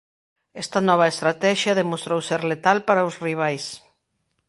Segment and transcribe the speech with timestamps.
[0.63, 3.65] Esta nova estratexia demostrou ser letal para os rivais.